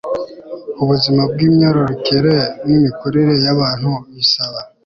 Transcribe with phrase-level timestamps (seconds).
[0.81, 4.59] ubuzima bw imyororokere n imikurire y abantu bisaba